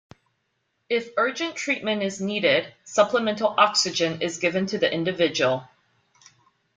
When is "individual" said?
4.91-5.65